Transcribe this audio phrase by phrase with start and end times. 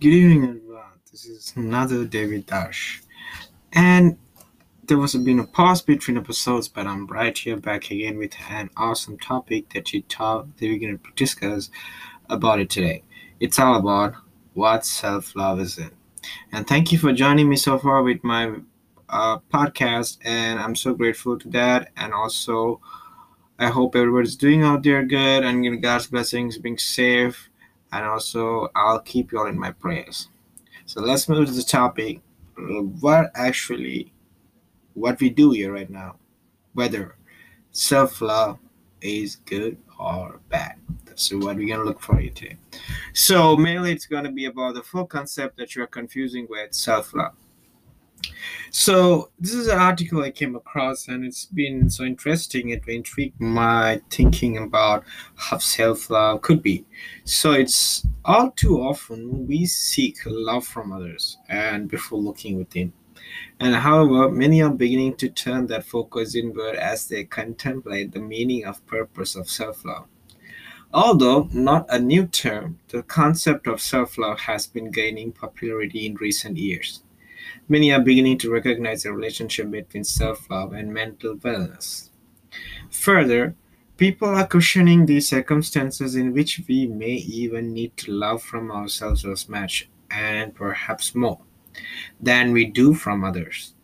[0.00, 0.84] Good evening, everyone.
[1.10, 3.02] This is another David Dash.
[3.74, 4.16] And
[4.84, 8.70] there was been a pause between episodes, but I'm right here back again with an
[8.78, 11.68] awesome topic that you thought that we're going to discuss
[12.30, 13.04] about it today.
[13.40, 14.14] It's all about
[14.54, 15.78] what self love is.
[16.50, 18.54] And thank you for joining me so far with my
[19.10, 21.90] uh, podcast, and I'm so grateful to that.
[21.98, 22.80] And also,
[23.58, 27.49] I hope everybody's doing out there good and God's blessings, being safe
[27.92, 30.28] and also I'll keep you all in my prayers.
[30.86, 32.20] So let's move to the topic.
[33.00, 34.12] What actually,
[34.94, 36.16] what we do here right now,
[36.74, 37.16] whether
[37.72, 38.58] self-love
[39.00, 40.76] is good or bad.
[41.14, 42.56] So what we're gonna look for here today.
[43.12, 47.34] So mainly, it's gonna be about the full concept that you are confusing with self-love.
[48.80, 52.70] So this is an article I came across, and it's been so interesting.
[52.70, 56.86] It intrigued my thinking about how self-love could be.
[57.24, 62.94] So it's all too often we seek love from others, and before looking within.
[63.60, 68.64] And however, many are beginning to turn that focus inward as they contemplate the meaning
[68.64, 70.06] of purpose of self-love.
[70.94, 76.56] Although not a new term, the concept of self-love has been gaining popularity in recent
[76.56, 77.02] years.
[77.68, 82.10] Many are beginning to recognize the relationship between self love and mental wellness.
[82.90, 83.54] Further,
[83.96, 89.24] people are questioning the circumstances in which we may even need to love from ourselves
[89.24, 91.40] as much and perhaps more
[92.20, 93.74] than we do from others.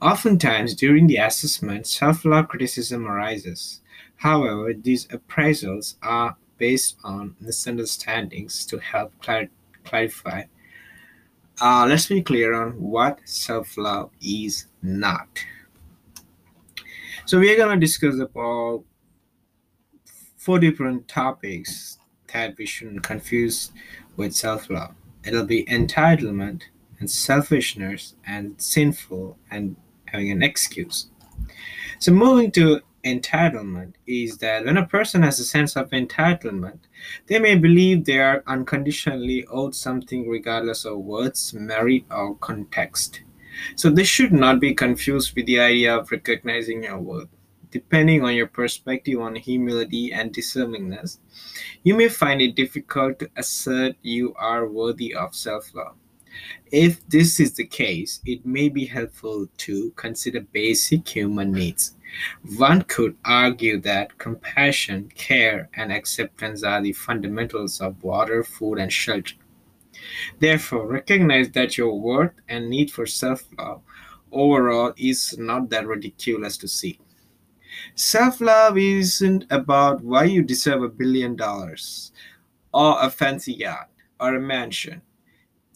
[0.00, 3.80] Oftentimes, during the assessment, self love criticism arises.
[4.16, 9.48] However, these appraisals are based on misunderstandings to help clar-
[9.84, 10.44] clarify
[11.60, 15.28] uh, let's be clear on what self love is not.
[17.24, 18.84] So, we are going to discuss about
[20.36, 21.98] four different topics
[22.32, 23.72] that we shouldn't confuse
[24.16, 24.94] with self love.
[25.24, 26.62] It'll be entitlement
[27.00, 31.08] and selfishness and sinful and having an excuse.
[31.98, 36.80] So, moving to entitlement is that when a person has a sense of entitlement,
[37.26, 43.22] they may believe they are unconditionally owed something regardless of words, merit, or context.
[43.76, 47.28] So this should not be confused with the idea of recognizing your worth.
[47.70, 51.18] Depending on your perspective on humility and deservingness,
[51.82, 55.96] you may find it difficult to assert you are worthy of self love.
[56.70, 61.95] If this is the case, it may be helpful to consider basic human needs.
[62.56, 68.92] One could argue that compassion, care, and acceptance are the fundamentals of water, food, and
[68.92, 69.34] shelter.
[70.38, 73.82] Therefore, recognize that your worth and need for self love
[74.32, 76.98] overall is not that ridiculous to see.
[77.94, 82.12] Self love isn't about why you deserve a billion dollars,
[82.72, 83.90] or a fancy yacht,
[84.20, 85.02] or a mansion.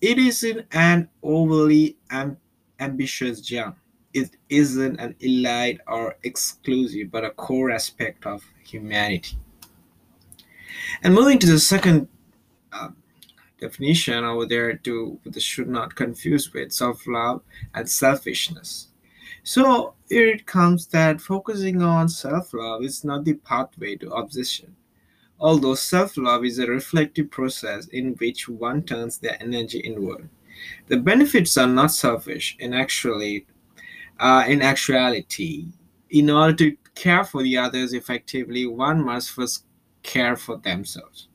[0.00, 2.38] It isn't an overly am-
[2.78, 3.76] ambitious jump
[4.12, 9.36] it isn't an elite or exclusive, but a core aspect of humanity.
[11.02, 12.08] And moving to the second
[12.72, 12.88] uh,
[13.60, 17.42] definition over there, to the should not confuse with self love
[17.74, 18.88] and selfishness.
[19.42, 24.74] So here it comes that focusing on self love is not the pathway to obsession.
[25.38, 30.28] Although self love is a reflective process in which one turns their energy inward.
[30.88, 33.46] The benefits are not selfish and actually
[34.20, 35.72] uh, in actuality,
[36.10, 39.64] in order to care for the others effectively, one must first
[40.02, 41.28] care for themselves.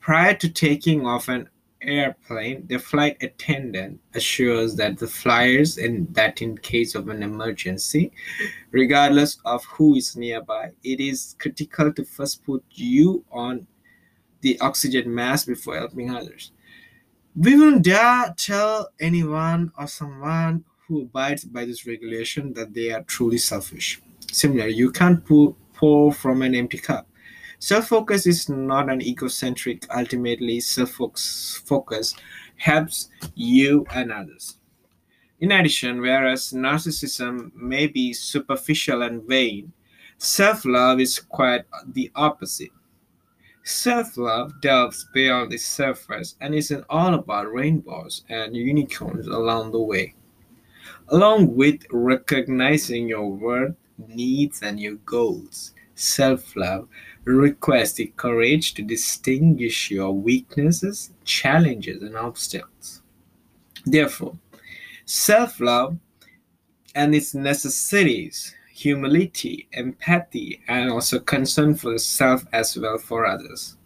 [0.00, 1.48] Prior to taking off an
[1.82, 8.10] airplane, the flight attendant assures that the flyers in that in case of an emergency,
[8.70, 13.66] regardless of who is nearby, it is critical to first put you on
[14.40, 16.52] the oxygen mask before helping others.
[17.36, 23.02] We won't dare tell anyone or someone who abides by this regulation that they are
[23.04, 24.00] truly selfish.
[24.30, 25.54] Similarly, you can't pour,
[26.12, 27.06] from an empty cup.
[27.58, 32.14] Self focus is not an egocentric, ultimately, self focus
[32.56, 34.58] helps you and others.
[35.40, 39.72] In addition, whereas narcissism may be superficial and vain,
[40.18, 42.72] self love is quite the opposite.
[43.62, 49.80] Self love delves beyond the surface and isn't all about rainbows and unicorns along the
[49.80, 50.14] way
[51.08, 53.76] along with recognizing your worth,
[54.08, 55.72] needs, and your goals.
[55.94, 56.88] Self love
[57.24, 63.02] requires the courage to distinguish your weaknesses, challenges, and obstacles.
[63.86, 64.36] Therefore,
[65.04, 65.98] self love
[66.94, 73.76] and its necessities, humility, empathy, and also concern for self as well for others.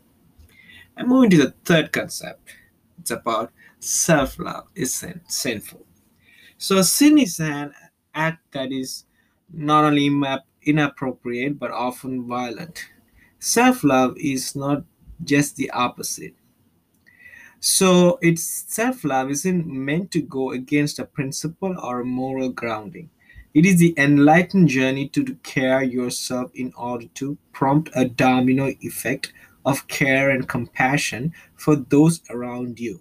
[0.97, 2.55] And moving to the third concept,
[2.99, 5.85] it's about self love is sin- sinful.
[6.58, 7.72] So, sin is an
[8.14, 9.05] act that is
[9.52, 10.10] not only
[10.64, 12.84] inappropriate but often violent.
[13.38, 14.82] Self love is not
[15.22, 16.34] just the opposite.
[17.60, 23.08] So, it's self love isn't meant to go against a principle or a moral grounding.
[23.54, 29.32] It is the enlightened journey to care yourself in order to prompt a domino effect
[29.64, 33.00] of care and compassion for those around you.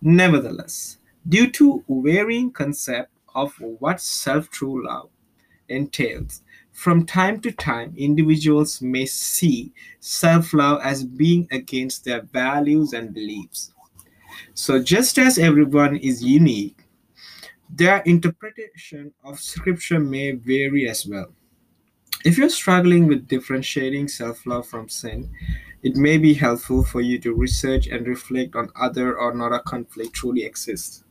[0.00, 0.97] Nevertheless,
[1.28, 5.10] due to varying concept of what self-true love
[5.68, 6.42] entails,
[6.72, 13.72] from time to time individuals may see self-love as being against their values and beliefs.
[14.54, 16.84] So just as everyone is unique,
[17.70, 21.32] their interpretation of scripture may vary as well.
[22.24, 25.30] If you're struggling with differentiating self love from sin,
[25.82, 29.60] it may be helpful for you to research and reflect on whether or not a
[29.60, 31.04] conflict truly exists.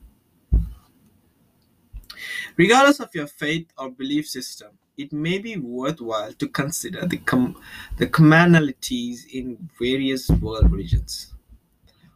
[2.58, 7.62] Regardless of your faith or belief system, it may be worthwhile to consider the, com-
[7.98, 11.34] the commonalities in various world regions.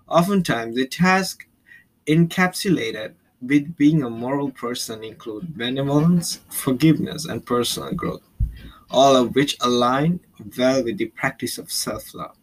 [0.08, 1.48] Oftentimes, the task
[2.08, 8.22] encapsulated with being a moral person include benevolence, forgiveness, and personal growth,
[8.90, 10.20] all of which align
[10.58, 12.36] well with the practice of self love.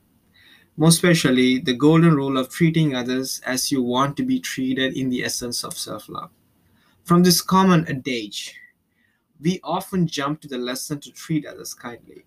[0.76, 5.11] Most especially, the golden rule of treating others as you want to be treated in
[5.11, 6.31] the essence of self love.
[7.08, 8.55] From this common adage,
[9.40, 12.26] we often jump to the lesson to treat others kindly,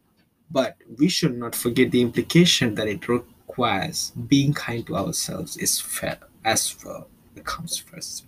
[0.49, 5.79] but we should not forget the implication that it requires being kind to ourselves is
[5.79, 7.07] fair as well.
[7.35, 8.25] It comes first.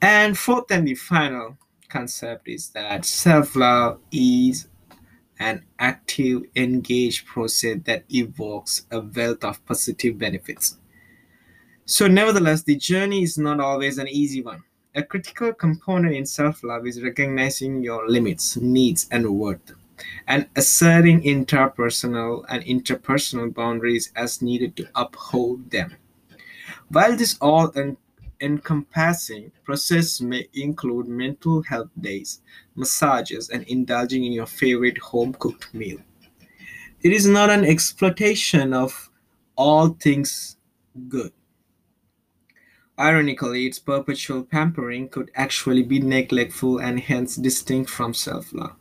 [0.00, 1.58] And fourth and the final
[1.90, 4.66] concept is that self love is
[5.40, 10.78] an active, engaged process that evokes a wealth of positive benefits.
[11.92, 14.62] So, nevertheless, the journey is not always an easy one.
[14.94, 19.74] A critical component in self love is recognizing your limits, needs, and worth,
[20.26, 25.94] and asserting interpersonal and interpersonal boundaries as needed to uphold them.
[26.88, 27.70] While this all
[28.40, 32.40] encompassing process may include mental health days,
[32.74, 35.98] massages, and indulging in your favorite home cooked meal.
[37.02, 39.10] It is not an exploitation of
[39.56, 40.56] all things
[41.10, 41.32] good.
[43.02, 48.76] Ironically, its perpetual pampering could actually be neglectful and hence distinct from self love.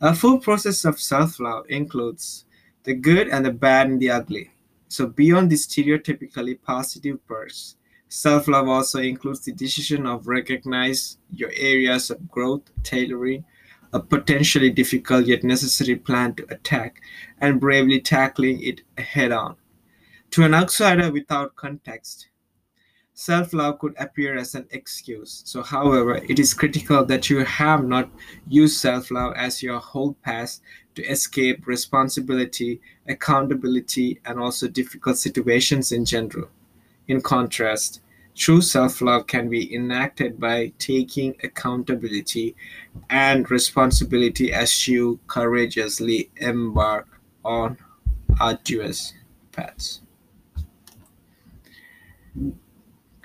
[0.00, 2.46] A full process of self love includes
[2.84, 4.50] the good and the bad and the ugly.
[4.88, 7.76] So, beyond the stereotypically positive parts,
[8.12, 13.44] Self-love also includes the decision of recognize your areas of growth, tailoring
[13.92, 17.00] a potentially difficult yet necessary plan to attack,
[17.40, 19.54] and bravely tackling it head on.
[20.32, 22.29] To an outsider without context,
[23.14, 25.42] self love could appear as an excuse.
[25.44, 28.10] So, however, it is critical that you have not
[28.48, 30.60] used self love as your whole path
[30.94, 36.48] to escape responsibility, accountability, and also difficult situations in general.
[37.08, 38.00] In contrast,
[38.34, 42.56] true self love can be enacted by taking accountability
[43.10, 47.06] and responsibility as you courageously embark
[47.44, 47.76] on
[48.40, 49.14] arduous
[49.52, 50.00] paths.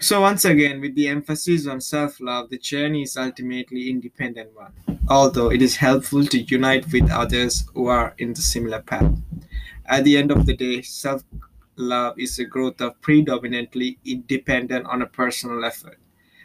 [0.06, 4.72] So, once again, with the emphasis on self love, the journey is ultimately independent one,
[5.10, 9.12] although it is helpful to unite with others who are in the similar path.
[9.88, 11.24] At the end of the day, self
[11.76, 15.98] love is a growth of predominantly independent on a personal effort.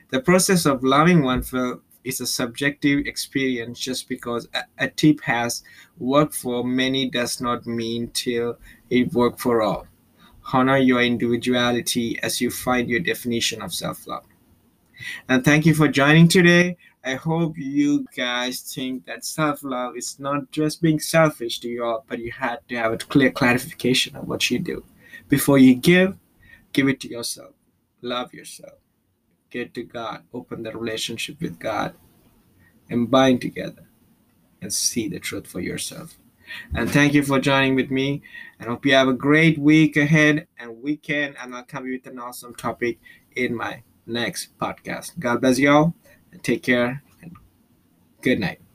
[0.08, 5.62] The process of loving oneself is a subjective experience just because a, a tip has
[5.98, 8.56] worked for many does not mean till
[8.88, 9.86] it worked for all.
[10.52, 14.24] Honor your individuality as you find your definition of self love.
[15.28, 16.76] And thank you for joining today.
[17.04, 21.84] I hope you guys think that self love is not just being selfish to you
[21.84, 24.84] all, but you had to have a clear clarification of what you do.
[25.28, 26.18] Before you give,
[26.72, 27.54] give it to yourself.
[28.02, 28.78] Love yourself.
[29.50, 30.24] Get to God.
[30.34, 31.94] Open the relationship with God
[32.88, 33.86] and bind together
[34.60, 36.18] and see the truth for yourself.
[36.74, 38.22] And thank you for joining with me.
[38.58, 41.36] And hope you have a great week ahead and weekend.
[41.40, 42.98] And I'll come with an awesome topic
[43.36, 45.18] in my next podcast.
[45.18, 45.94] God bless you all
[46.32, 47.36] and take care and
[48.22, 48.69] good night.